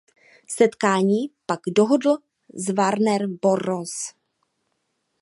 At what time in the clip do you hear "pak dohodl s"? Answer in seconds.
1.45-2.73